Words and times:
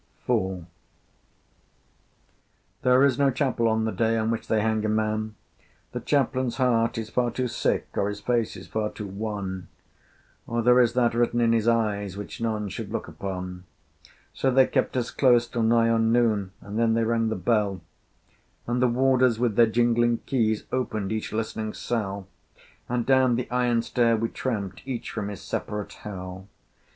IV. 0.27 0.65
There 2.81 3.03
is 3.03 3.19
no 3.19 3.29
chapel 3.29 3.67
on 3.67 3.85
the 3.85 3.91
day 3.91 4.17
On 4.17 4.31
which 4.31 4.47
they 4.47 4.59
hang 4.59 4.83
a 4.83 4.89
man: 4.89 5.35
The 5.91 5.99
Chaplain's 5.99 6.57
heart 6.57 6.97
is 6.97 7.11
far 7.11 7.29
too 7.29 7.47
sick, 7.47 7.87
Or 7.95 8.09
his 8.09 8.19
face 8.19 8.57
is 8.57 8.67
far 8.67 8.89
to 8.93 9.05
wan, 9.05 9.67
Or 10.47 10.63
there 10.63 10.81
is 10.81 10.93
that 10.93 11.13
written 11.13 11.39
in 11.39 11.53
his 11.53 11.67
eyes 11.67 12.17
Which 12.17 12.41
none 12.41 12.67
should 12.69 12.91
look 12.91 13.07
upon. 13.07 13.65
So 14.33 14.49
they 14.49 14.65
kept 14.65 14.97
us 14.97 15.11
close 15.11 15.47
till 15.47 15.61
nigh 15.61 15.89
on 15.89 16.11
noon, 16.11 16.51
And 16.61 16.79
then 16.79 16.95
they 16.95 17.03
rang 17.03 17.29
the 17.29 17.35
bell, 17.35 17.81
And 18.65 18.81
the 18.81 18.87
Warders 18.87 19.37
with 19.37 19.55
their 19.55 19.67
jingling 19.67 20.21
keys 20.25 20.63
Opened 20.71 21.11
each 21.11 21.31
listening 21.31 21.73
cell, 21.75 22.27
And 22.89 23.05
down 23.05 23.35
the 23.35 23.47
iron 23.51 23.83
stair 23.83 24.17
we 24.17 24.29
tramped, 24.29 24.81
Each 24.83 25.11
from 25.11 25.27
his 25.27 25.43
separate 25.43 25.93
Hell. 25.93 26.47